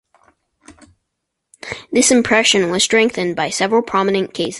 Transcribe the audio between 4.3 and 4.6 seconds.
cases.